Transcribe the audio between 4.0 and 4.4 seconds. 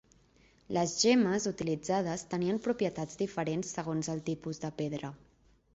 el